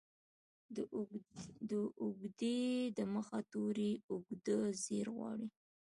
[1.69, 1.69] د
[2.03, 5.47] اوږدې ې د مخه توری اوږدزير غواړي.